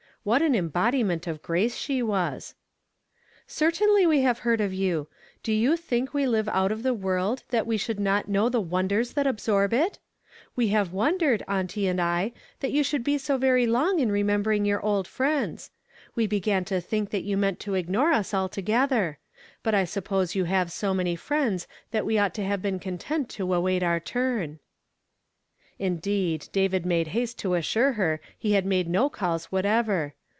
[0.23, 2.53] What an embodiment of grace h\u' \v »s!"
[3.47, 6.83] Certainly \\ e have heard of you I Do you chink we live out of
[6.83, 9.97] the world that we should not know the wonrtl^rs that absorb it?
[10.55, 14.67] We have wondered, auntie ann I, tliat you should be so very long in renicnibering
[14.67, 15.71] your old friends.
[16.13, 19.17] We began to think that you meant to ignore us altogether;
[19.63, 23.27] but T suppose you have so many friends that we ought to have been content
[23.29, 24.59] to await our turn."
[25.79, 30.13] Indeed, David made haste to assure her he had made no calls whatever.